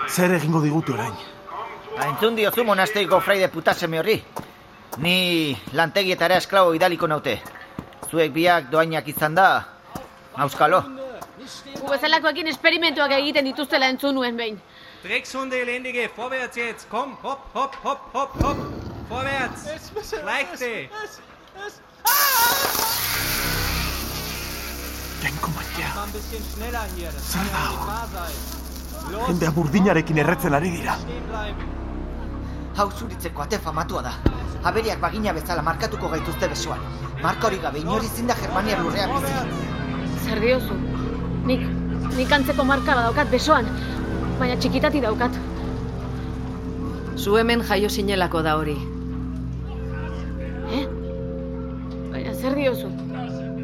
Zer 0.09 0.33
egingo 0.38 0.64
digutu 0.64 0.96
orain? 0.96 1.12
Entzun 2.09 2.35
diozu 2.40 2.64
monasteiko 2.64 3.20
fraide 3.20 3.51
putaseme 3.53 4.01
horri. 4.01 4.16
Ni 4.98 5.57
lantegietara 5.72 6.37
esklabo 6.37 6.74
idaliko 6.76 7.07
naute. 7.09 7.38
Zuek 8.11 8.33
biak 8.33 8.68
doainak 8.70 9.09
izan 9.09 9.35
da, 9.35 9.64
auskalo. 10.37 10.83
Gu 11.81 11.88
bezalakoekin 11.88 12.50
esperimentuak 12.52 13.14
egiten 13.16 13.48
dituztela 13.48 13.88
entzun 13.88 14.14
nuen 14.14 14.37
behin. 14.37 14.61
Dreckshunde, 15.02 15.62
elendige, 15.62 16.09
vorwärts 16.16 16.57
jetzt. 16.57 16.88
Komm, 16.90 17.16
hopp, 17.22 17.48
hopp, 17.55 17.74
hopp, 17.85 18.12
hopp, 18.14 18.37
hopp. 18.42 18.59
Vorwärts. 19.09 19.66
Leichte. 20.24 20.88
Hier. 25.74 25.88
Das 27.12 27.33
Zer 27.33 27.46
da? 27.52 28.28
Jendea 29.26 29.50
burdinarekin 29.57 30.18
erretzen 30.18 30.55
ari 30.55 30.70
dira. 30.76 30.98
Hau 32.76 32.90
zuritzeko 32.92 33.42
ate 33.42 33.59
famatua 33.59 34.02
da. 34.02 34.41
Aberiak 34.62 35.01
bagina 35.03 35.33
bezala 35.35 35.62
markatuko 35.66 36.09
gaituzte 36.12 36.46
besoan. 36.48 36.83
Marka 37.22 37.48
hori 37.48 37.59
gabe 37.62 37.81
inori 37.83 38.07
zinda 38.07 38.35
Germania 38.38 38.79
lurrean 38.79 39.11
bizi. 39.11 39.33
Zer 40.25 40.40
diozu? 40.42 40.77
Nik, 41.48 41.64
nik 42.14 42.35
antzeko 42.37 42.64
marka 42.64 42.94
badaukat 42.94 43.33
besoan, 43.33 43.66
baina 44.38 44.55
txikitati 44.57 45.03
daukat. 45.03 45.38
Zu 47.18 47.35
hemen 47.40 47.64
jaio 47.66 47.90
sinelako 47.90 48.42
da 48.46 48.55
hori. 48.61 48.77
Eh? 50.79 50.85
Baina 52.12 52.35
zer 52.35 52.55
diozu? 52.59 52.90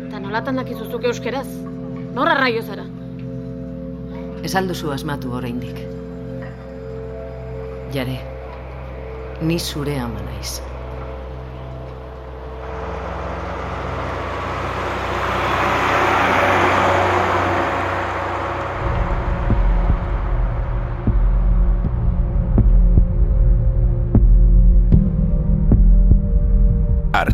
Eta 0.09 0.19
nolatan 0.25 0.59
dakizuzuk 0.59 1.07
euskeraz? 1.13 1.47
Norra 2.17 2.35
raio 2.41 2.65
zara? 2.67 2.89
Ez 4.43 4.55
alduzu 4.59 4.91
asmatu 4.95 5.31
oraindik. 5.39 5.79
Jare, 7.95 8.19
ni 9.43 9.59
zure 9.59 9.95
ama 10.03 10.27
naiz. 10.27 10.59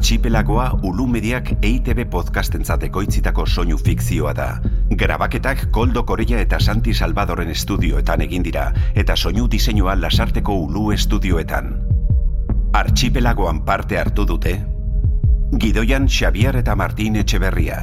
Archipelagoa 0.05 0.81
Ulu 0.83 1.07
Mediak 1.09 1.47
EITB 1.65 2.03
podcastentzat 2.13 2.83
ekoitzitako 2.85 3.47
soinu 3.49 3.79
fikzioa 3.81 4.35
da. 4.37 4.49
Grabaketak 5.01 5.71
Koldo 5.73 6.03
Korea 6.05 6.43
eta 6.45 6.59
Santi 6.61 6.93
Salvadoren 6.93 7.49
estudioetan 7.49 8.21
egin 8.21 8.43
dira, 8.45 8.67
eta 8.95 9.17
soinu 9.17 9.47
diseinua 9.49 9.95
Lasarteko 9.97 10.59
Ulu 10.67 10.91
estudioetan. 10.93 11.71
Archipelagoan 12.77 13.63
parte 13.65 13.97
hartu 13.97 14.27
dute, 14.29 14.53
Gidoian 15.57 16.05
Xavier 16.07 16.59
eta 16.61 16.77
Martin 16.77 17.17
Etxeberria. 17.17 17.79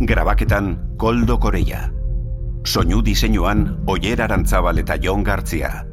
Grabaketan 0.00 0.96
Koldo 0.96 1.36
Korea. 1.38 1.90
Soinu 2.64 3.02
diseinuan 3.04 3.82
Oier 3.84 4.22
Arantzabal 4.22 4.80
eta 4.80 4.96
Jon 4.96 5.22
Gartzia. 5.22 5.84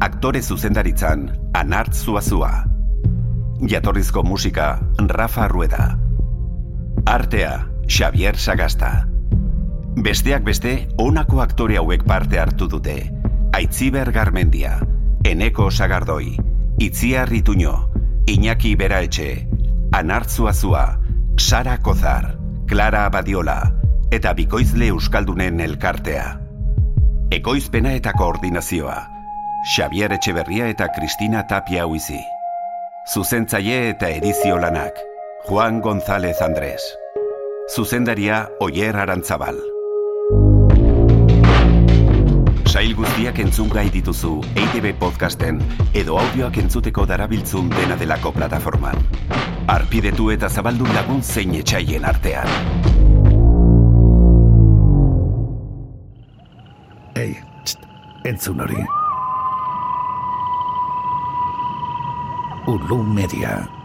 Aktore 0.00 0.40
zuzendaritzan 0.40 1.28
Anart 1.52 1.92
Zuazua. 1.92 2.75
Jatorrizko 3.60 4.22
musika 4.22 4.80
Rafa 4.98 5.48
Rueda. 5.48 5.98
Artea 7.06 7.66
Xavier 7.88 8.36
Sagasta. 8.36 9.08
Besteak 9.96 10.44
beste, 10.44 10.88
honako 10.98 11.40
aktore 11.40 11.78
hauek 11.78 12.04
parte 12.04 12.38
hartu 12.38 12.68
dute. 12.68 13.10
Aitziber 13.56 14.12
Garmendia, 14.12 14.76
Eneko 15.24 15.70
Sagardoi, 15.70 16.36
Itziar 16.78 17.30
Rituño, 17.30 17.88
Iñaki 18.26 18.76
Beraetxe, 18.76 19.48
Anartzu 19.92 20.48
Azua, 20.48 21.00
Sara 21.38 21.78
Kozar, 21.78 22.36
Clara 22.66 23.06
Abadiola, 23.06 23.72
eta 24.10 24.34
Bikoizle 24.34 24.88
Euskaldunen 24.88 25.60
elkartea. 25.60 26.40
Ekoizpena 27.30 27.96
eta 27.96 28.12
koordinazioa, 28.12 29.00
Xavier 29.74 30.12
Etxeberria 30.12 30.68
eta 30.68 30.92
Kristina 30.92 31.46
Tapia 31.46 31.86
Huizi. 31.86 32.35
Zuzentzaile 33.06 33.90
eta 33.92 34.08
edizio 34.10 34.56
lanak, 34.58 34.96
Juan 35.46 35.80
González 35.80 36.40
Andrés. 36.42 36.82
Zuzendaria 37.72 38.48
Oier 38.58 38.96
Arantzabal. 38.96 39.60
Sail 42.66 42.96
guztiak 42.98 43.38
entzungai 43.44 43.86
dituzu 43.94 44.40
EITB 44.56 44.90
podcasten 44.98 45.62
edo 45.94 46.18
audioak 46.18 46.58
entzuteko 46.64 47.06
darabiltzun 47.06 47.70
dena 47.76 47.94
delako 47.94 48.34
plataforman. 48.34 48.98
Arpidetu 49.70 50.32
eta 50.34 50.50
zabaldu 50.50 50.90
lagun 50.90 51.22
zein 51.22 51.54
etxaien 51.62 52.10
artean. 52.10 52.50
Ei, 57.14 57.36
txt, 57.62 57.90
entzun 58.26 58.66
hori. 58.66 58.82
Ulu 62.66 62.98
Media. 62.98 63.75